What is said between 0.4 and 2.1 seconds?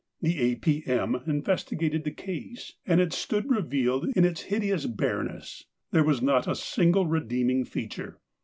A. P.M. investigated